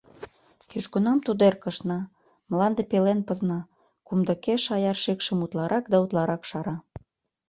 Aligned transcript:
Южгунам 0.77 1.19
тудо 1.25 1.41
эркышна, 1.49 1.99
мланде 2.49 2.83
пелен 2.91 3.19
пызна, 3.27 3.59
кумдыкеш 4.07 4.63
аяр 4.75 4.97
шикшым 5.03 5.39
утларак 5.45 5.85
да 5.91 5.97
утларак 6.03 6.43
шара. 6.49 6.75